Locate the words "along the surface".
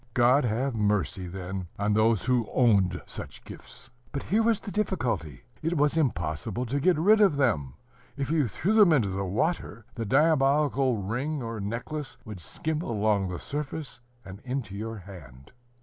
12.81-13.99